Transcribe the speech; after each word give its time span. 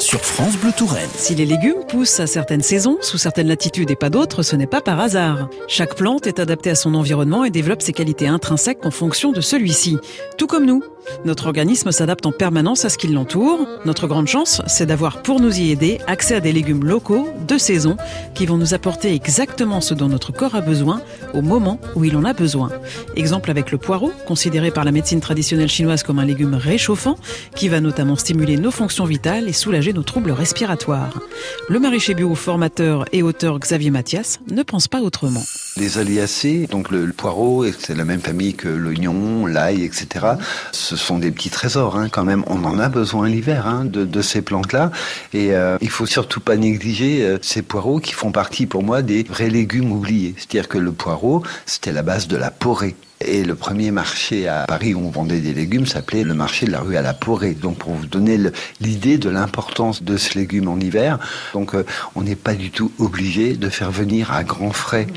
sur 0.00 0.20
France 0.20 0.56
Bleu 0.56 0.70
Touraine. 0.76 1.08
Si 1.14 1.34
les 1.34 1.44
légumes 1.44 1.84
poussent 1.88 2.20
à 2.20 2.26
certaines 2.26 2.62
saisons, 2.62 2.98
sous 3.00 3.18
certaines 3.18 3.48
latitudes 3.48 3.90
et 3.90 3.96
pas 3.96 4.10
d'autres, 4.10 4.42
ce 4.42 4.54
n'est 4.54 4.66
pas 4.66 4.80
par 4.80 5.00
hasard. 5.00 5.48
Chaque 5.66 5.94
plante 5.96 6.26
est 6.26 6.38
adaptée 6.38 6.70
à 6.70 6.74
son 6.74 6.94
environnement 6.94 7.44
et 7.44 7.50
développe 7.50 7.82
ses 7.82 7.92
qualités 7.92 8.28
intrinsèques 8.28 8.84
en 8.84 8.90
fonction 8.90 9.32
de 9.32 9.40
celui-ci. 9.40 9.98
Tout 10.36 10.46
comme 10.46 10.66
nous. 10.66 10.82
Notre 11.24 11.46
organisme 11.46 11.90
s'adapte 11.90 12.26
en 12.26 12.32
permanence 12.32 12.84
à 12.84 12.90
ce 12.90 12.98
qui 12.98 13.08
l'entoure. 13.08 13.66
Notre 13.86 14.06
grande 14.06 14.28
chance, 14.28 14.60
c'est 14.66 14.84
d'avoir 14.84 15.22
pour 15.22 15.40
nous 15.40 15.58
y 15.58 15.70
aider 15.70 15.98
accès 16.06 16.34
à 16.34 16.40
des 16.40 16.52
légumes 16.52 16.84
locaux, 16.84 17.28
de 17.46 17.56
saison, 17.56 17.96
qui 18.34 18.46
vont 18.46 18.58
nous 18.58 18.74
apporter 18.74 19.14
exactement 19.14 19.80
ce 19.80 19.94
dont 19.94 20.08
notre 20.08 20.32
corps 20.32 20.54
a 20.54 20.60
besoin 20.60 21.00
au 21.32 21.40
moment 21.40 21.80
où 21.96 22.04
il 22.04 22.16
en 22.16 22.24
a 22.24 22.34
besoin. 22.34 22.70
Exemple 23.16 23.50
avec 23.50 23.72
le 23.72 23.78
poireau, 23.78 24.12
considéré 24.26 24.70
par 24.70 24.84
la 24.84 24.92
médecine 24.92 25.20
traditionnelle 25.20 25.68
chinoise 25.68 26.02
comme 26.02 26.18
un 26.18 26.24
légume 26.24 26.54
réchauffant, 26.54 27.16
qui 27.54 27.68
va 27.68 27.80
notamment 27.80 28.16
stimuler 28.16 28.58
nos 28.58 28.70
fonctions 28.70 29.06
vitales 29.06 29.48
et 29.48 29.52
soulager 29.52 29.87
nos 29.92 30.02
troubles 30.02 30.30
respiratoires. 30.30 31.20
Le 31.68 31.78
maraîcher 31.78 32.14
bio 32.14 32.34
formateur 32.34 33.04
et 33.12 33.22
auteur 33.22 33.58
Xavier 33.58 33.90
Mathias 33.90 34.40
ne 34.50 34.62
pense 34.62 34.88
pas 34.88 35.00
autrement. 35.00 35.42
Les 35.78 35.98
aliacées, 35.98 36.66
donc 36.68 36.90
le, 36.90 37.06
poireau, 37.12 37.64
c'est 37.78 37.94
la 37.94 38.04
même 38.04 38.20
famille 38.20 38.54
que 38.54 38.68
l'oignon, 38.68 39.46
l'ail, 39.46 39.84
etc. 39.84 40.26
Ce 40.72 40.96
sont 40.96 41.18
des 41.18 41.30
petits 41.30 41.50
trésors 41.50 41.96
hein, 41.96 42.08
quand 42.08 42.24
même. 42.24 42.42
On 42.48 42.64
en 42.64 42.80
a 42.80 42.88
besoin 42.88 43.28
l'hiver 43.28 43.68
hein, 43.68 43.84
de, 43.84 44.22
ces 44.22 44.42
plantes-là. 44.42 44.90
Et 45.32 45.52
euh, 45.52 45.78
il 45.80 45.90
faut 45.90 46.06
surtout 46.06 46.40
pas 46.40 46.56
négliger 46.56 47.22
euh, 47.22 47.38
ces 47.42 47.62
poireaux 47.62 48.00
qui 48.00 48.12
font 48.12 48.32
partie 48.32 48.66
pour 48.66 48.82
moi 48.82 49.02
des 49.02 49.22
vrais 49.22 49.50
légumes 49.50 49.92
oubliés. 49.92 50.34
C'est-à-dire 50.36 50.66
que 50.68 50.78
le 50.78 50.90
poireau, 50.90 51.44
c'était 51.64 51.92
la 51.92 52.02
base 52.02 52.26
de 52.26 52.36
la 52.36 52.50
porée. 52.50 52.96
Et 53.20 53.42
le 53.42 53.56
premier 53.56 53.90
marché 53.90 54.46
à 54.46 54.64
Paris 54.68 54.94
où 54.94 55.00
on 55.00 55.10
vendait 55.10 55.40
des 55.40 55.52
légumes 55.52 55.86
s'appelait 55.86 56.22
le 56.22 56.34
marché 56.34 56.66
de 56.66 56.70
la 56.70 56.80
rue 56.80 56.96
à 56.96 57.02
la 57.02 57.14
Porée. 57.14 57.54
Donc 57.54 57.78
pour 57.78 57.92
vous 57.92 58.06
donner 58.06 58.38
l'idée 58.80 59.18
de 59.18 59.28
l'importance 59.28 60.04
de 60.04 60.16
ce 60.16 60.38
légume 60.38 60.68
en 60.68 60.78
hiver, 60.78 61.18
donc 61.52 61.74
euh, 61.74 61.84
on 62.14 62.22
n'est 62.22 62.36
pas 62.36 62.54
du 62.54 62.70
tout 62.70 62.92
obligé 63.00 63.54
de 63.54 63.68
faire 63.70 63.90
venir 63.90 64.32
à 64.32 64.44
grands 64.44 64.72
frais 64.72 65.08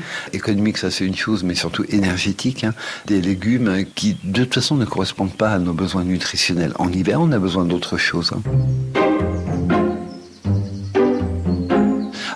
ça 0.76 0.90
c'est 0.90 1.06
une 1.06 1.16
chose, 1.16 1.44
mais 1.44 1.54
surtout 1.54 1.84
énergétique, 1.88 2.64
hein, 2.64 2.74
des 3.06 3.20
légumes 3.20 3.84
qui 3.94 4.16
de 4.24 4.44
toute 4.44 4.54
façon 4.54 4.76
ne 4.76 4.84
correspondent 4.84 5.34
pas 5.36 5.50
à 5.50 5.58
nos 5.58 5.72
besoins 5.72 6.04
nutritionnels. 6.04 6.72
En 6.78 6.90
hiver, 6.92 7.20
on 7.20 7.32
a 7.32 7.38
besoin 7.38 7.64
d'autre 7.64 7.98
chose. 7.98 8.32
Hein. 8.34 9.01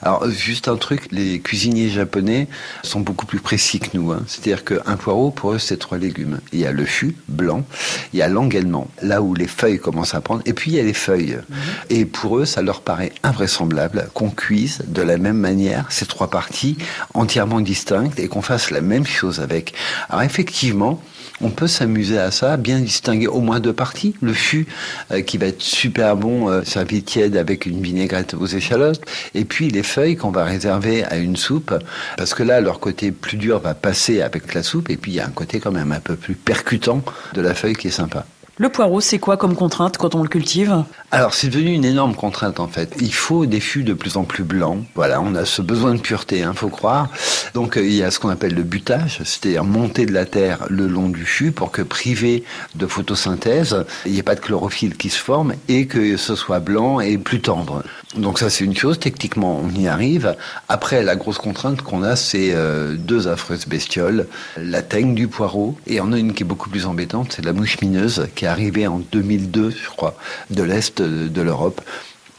Alors, 0.06 0.30
juste 0.30 0.68
un 0.68 0.76
truc, 0.76 1.08
les 1.10 1.40
cuisiniers 1.40 1.88
japonais 1.88 2.46
sont 2.84 3.00
beaucoup 3.00 3.26
plus 3.26 3.40
précis 3.40 3.80
que 3.80 3.88
nous. 3.94 4.12
Hein. 4.12 4.22
C'est-à-dire 4.28 4.64
qu'un 4.64 4.96
poireau, 4.96 5.32
pour 5.32 5.54
eux, 5.54 5.58
c'est 5.58 5.78
trois 5.78 5.98
légumes. 5.98 6.38
Il 6.52 6.60
y 6.60 6.64
a 6.64 6.70
le 6.70 6.84
fût 6.84 7.16
blanc, 7.26 7.64
il 8.12 8.20
y 8.20 8.22
a 8.22 8.28
l'engalement, 8.28 8.86
là 9.02 9.20
où 9.20 9.34
les 9.34 9.48
feuilles 9.48 9.80
commencent 9.80 10.14
à 10.14 10.20
prendre, 10.20 10.42
et 10.46 10.52
puis 10.52 10.70
il 10.70 10.76
y 10.76 10.80
a 10.80 10.84
les 10.84 10.94
feuilles. 10.94 11.38
Mhm. 11.48 11.56
Et 11.90 12.04
pour 12.04 12.38
eux, 12.38 12.44
ça 12.44 12.62
leur 12.62 12.82
paraît 12.82 13.10
invraisemblable 13.24 14.08
qu'on 14.14 14.30
cuise 14.30 14.84
de 14.86 15.02
la 15.02 15.18
même 15.18 15.38
manière 15.38 15.86
ces 15.90 16.06
trois 16.06 16.30
parties 16.30 16.76
entièrement 17.14 17.60
distinctes 17.60 18.20
et 18.20 18.28
qu'on 18.28 18.42
fasse 18.42 18.70
la 18.70 18.82
même 18.82 19.06
chose 19.06 19.40
avec. 19.40 19.74
Alors 20.08 20.22
effectivement, 20.22 21.02
on 21.40 21.50
peut 21.50 21.66
s'amuser 21.66 22.18
à 22.18 22.30
ça, 22.30 22.56
bien 22.56 22.80
distinguer 22.80 23.26
au 23.26 23.40
moins 23.40 23.60
deux 23.60 23.72
parties. 23.72 24.14
Le 24.22 24.32
fût 24.32 24.66
euh, 25.10 25.20
qui 25.20 25.36
va 25.36 25.46
être 25.46 25.60
super 25.60 26.16
bon, 26.16 26.48
euh, 26.48 26.62
servi 26.64 27.02
tiède 27.02 27.36
avec 27.36 27.66
une 27.66 27.82
vinaigrette 27.82 28.34
aux 28.34 28.46
échalotes, 28.46 29.02
et 29.34 29.44
puis 29.44 29.68
les 29.68 29.82
feuilles 29.82 29.95
qu'on 30.16 30.30
va 30.30 30.44
réserver 30.44 31.04
à 31.04 31.16
une 31.16 31.36
soupe, 31.36 31.74
parce 32.16 32.34
que 32.34 32.42
là, 32.42 32.60
leur 32.60 32.80
côté 32.80 33.12
plus 33.12 33.36
dur 33.36 33.58
va 33.60 33.74
passer 33.74 34.22
avec 34.22 34.54
la 34.54 34.62
soupe, 34.62 34.90
et 34.90 34.96
puis 34.96 35.12
il 35.12 35.14
y 35.14 35.20
a 35.20 35.26
un 35.26 35.30
côté 35.30 35.58
quand 35.58 35.72
même 35.72 35.92
un 35.92 36.00
peu 36.00 36.16
plus 36.16 36.34
percutant 36.34 37.02
de 37.34 37.40
la 37.40 37.54
feuille 37.54 37.74
qui 37.74 37.88
est 37.88 37.90
sympa. 37.90 38.26
Le 38.58 38.70
poireau, 38.70 39.02
c'est 39.02 39.18
quoi 39.18 39.36
comme 39.36 39.54
contrainte 39.54 39.98
quand 39.98 40.14
on 40.14 40.22
le 40.22 40.30
cultive? 40.30 40.82
Alors, 41.10 41.34
c'est 41.34 41.48
devenu 41.48 41.74
une 41.74 41.84
énorme 41.84 42.14
contrainte 42.14 42.58
en 42.58 42.68
fait. 42.68 42.96
Il 43.02 43.12
faut 43.12 43.44
des 43.44 43.60
fûts 43.60 43.84
de 43.84 43.92
plus 43.92 44.16
en 44.16 44.24
plus 44.24 44.44
blancs. 44.44 44.82
Voilà, 44.94 45.20
on 45.20 45.34
a 45.34 45.44
ce 45.44 45.60
besoin 45.60 45.94
de 45.94 46.00
pureté, 46.00 46.42
hein, 46.42 46.54
faut 46.54 46.70
croire. 46.70 47.10
Donc, 47.52 47.76
euh, 47.76 47.84
il 47.84 47.92
y 47.92 48.02
a 48.02 48.10
ce 48.10 48.18
qu'on 48.18 48.30
appelle 48.30 48.54
le 48.54 48.62
butage, 48.62 49.20
c'est-à-dire 49.24 49.62
monter 49.62 50.06
de 50.06 50.12
la 50.14 50.24
terre 50.24 50.64
le 50.70 50.86
long 50.86 51.10
du 51.10 51.26
fût 51.26 51.52
pour 51.52 51.70
que 51.70 51.82
privé 51.82 52.44
de 52.74 52.86
photosynthèse, 52.86 53.84
il 54.06 54.12
n'y 54.12 54.18
ait 54.20 54.22
pas 54.22 54.34
de 54.34 54.40
chlorophylle 54.40 54.96
qui 54.96 55.10
se 55.10 55.18
forme 55.18 55.52
et 55.68 55.86
que 55.86 56.16
ce 56.16 56.34
soit 56.34 56.60
blanc 56.60 57.00
et 57.00 57.18
plus 57.18 57.42
tendre. 57.42 57.82
Donc 58.16 58.38
ça, 58.38 58.48
c'est 58.48 58.64
une 58.64 58.76
chose. 58.76 58.98
Techniquement, 58.98 59.60
on 59.62 59.78
y 59.78 59.86
arrive. 59.86 60.34
Après, 60.70 61.02
la 61.02 61.14
grosse 61.16 61.36
contrainte 61.36 61.82
qu'on 61.82 62.02
a, 62.02 62.16
c'est 62.16 62.52
euh, 62.54 62.94
deux 62.96 63.28
affreuses 63.28 63.66
bestioles, 63.66 64.26
la 64.56 64.80
teigne 64.80 65.14
du 65.14 65.28
poireau 65.28 65.76
et 65.86 66.00
on 66.00 66.10
a 66.12 66.18
une 66.18 66.32
qui 66.32 66.42
est 66.42 66.46
beaucoup 66.46 66.70
plus 66.70 66.86
embêtante, 66.86 67.34
c'est 67.36 67.44
la 67.44 67.52
mouche 67.52 67.78
mineuse 67.82 68.28
arrivé 68.46 68.86
en 68.86 68.98
2002, 68.98 69.70
je 69.70 69.88
crois, 69.88 70.16
de 70.50 70.62
l'Est 70.62 71.02
de, 71.02 71.42
l'Europe. 71.42 71.80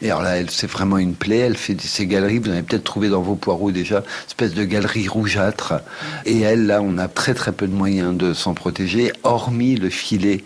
Et 0.00 0.10
alors 0.10 0.22
là, 0.22 0.36
c'est 0.48 0.70
vraiment 0.70 0.98
une 0.98 1.14
plaie. 1.14 1.38
Elle 1.38 1.56
fait 1.56 1.80
ces 1.80 2.06
galeries. 2.06 2.38
Vous 2.38 2.50
avez 2.50 2.62
peut-être 2.62 2.84
trouvé 2.84 3.08
dans 3.08 3.22
vos 3.22 3.34
poireaux 3.34 3.72
déjà, 3.72 4.04
espèce 4.26 4.54
de 4.54 4.64
galerie 4.64 5.08
rougeâtre. 5.08 5.74
Et 6.24 6.40
elle, 6.40 6.66
là, 6.66 6.80
on 6.82 6.98
a 6.98 7.08
très 7.08 7.34
très 7.34 7.52
peu 7.52 7.66
de 7.66 7.74
moyens 7.74 8.16
de 8.16 8.32
s'en 8.32 8.54
protéger, 8.54 9.12
hormis 9.24 9.76
le 9.76 9.90
filet 9.90 10.44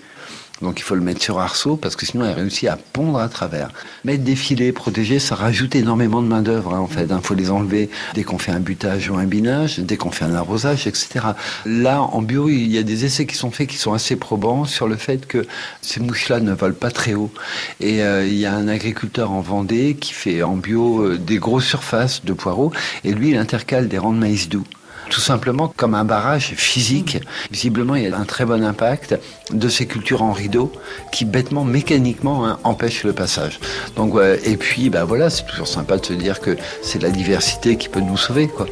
donc 0.63 0.79
il 0.79 0.83
faut 0.83 0.95
le 0.95 1.01
mettre 1.01 1.23
sur 1.23 1.39
arceau 1.39 1.77
parce 1.77 1.97
que 1.97 2.07
sinon 2.07 2.25
elle 2.25 2.35
réussit 2.35 2.69
à 2.69 2.77
pondre 2.77 3.19
à 3.19 3.29
travers. 3.29 3.71
Mettre 4.05 4.25
des 4.25 4.37
filets 4.37 4.73
protégés, 4.73 5.19
ça 5.19 5.35
rajoute 5.35 5.75
énormément 5.75 6.23
de 6.23 6.29
main 6.29 6.43
d'œuvre 6.43 6.75
hein, 6.75 6.79
en 6.79 6.87
fait. 6.87 7.09
Il 7.11 7.21
faut 7.23 7.35
les 7.35 7.51
enlever 7.51 7.91
dès 8.15 8.23
qu'on 8.23 8.39
fait 8.39 8.53
un 8.53 8.61
butage 8.61 9.11
ou 9.11 9.17
un 9.17 9.25
binage, 9.25 9.79
dès 9.81 9.97
qu'on 9.97 10.11
fait 10.11 10.25
un 10.25 10.35
arrosage, 10.35 10.87
etc. 10.87 11.27
Là, 11.67 12.01
en 12.01 12.23
bio, 12.23 12.49
il 12.49 12.71
y 12.71 12.79
a 12.79 12.83
des 12.83 13.05
essais 13.05 13.27
qui 13.27 13.37
sont 13.37 13.51
faits 13.51 13.69
qui 13.69 13.77
sont 13.77 13.93
assez 13.93 14.17
probants 14.17 14.65
sur 14.65 14.89
le 14.89 14.97
fait 14.97 15.27
que 15.27 15.47
ces 15.81 16.01
mouches-là 16.01 16.41
ne 16.41 16.53
volent 16.53 16.75
pas 16.75 16.91
très 16.91 17.15
haut. 17.15 17.33
Et 17.81 18.03
euh, 18.03 18.27
il 18.27 18.37
y 18.37 18.47
a 18.47 18.55
un 18.55 18.69
agriculteur 18.69 19.33
en 19.33 19.41
Vendée 19.41 19.97
qui 20.01 20.13
fait 20.13 20.43
en 20.43 20.57
bio 20.57 21.03
euh, 21.03 21.19
des 21.19 21.39
grosses 21.39 21.67
surfaces 21.67 22.25
de 22.25 22.33
poireaux 22.33 22.73
et 23.05 23.13
lui, 23.13 23.31
il 23.31 23.37
intercale 23.37 23.89
des 23.89 23.99
rangs 23.99 24.13
de 24.13 24.19
maïs 24.19 24.49
doux 24.49 24.65
tout 25.13 25.21
simplement 25.21 25.69
comme 25.69 25.95
un 25.95 26.05
barrage 26.05 26.55
physique. 26.57 27.19
Visiblement, 27.51 27.95
il 27.97 28.05
y 28.05 28.07
a 28.07 28.17
un 28.17 28.25
très 28.25 28.47
bon 28.47 28.65
impact 28.65 29.19
de 29.51 29.69
ces 29.69 29.87
cultures 29.87 30.23
en 30.23 30.33
rideau 30.33 30.73
qui 31.13 31.27
bêtement, 31.27 31.65
mécaniquement, 31.65 32.47
hein, 32.47 32.59
empêchent 32.65 33.05
le 33.05 33.13
passage. 33.13 33.61
Donc, 33.95 34.15
et 34.45 34.57
puis, 34.57 34.89
ben 34.89 35.05
voilà, 35.05 35.29
c'est 35.29 35.45
toujours 35.45 35.69
sympa 35.69 35.99
de 35.99 36.07
se 36.07 36.15
dire 36.15 36.41
que 36.41 36.57
c'est 36.83 37.03
la 37.03 37.11
diversité 37.11 37.77
qui 37.77 37.91
peut 37.91 38.01
nous 38.01 38.17
sauver, 38.17 38.49
quoi. 38.49 38.67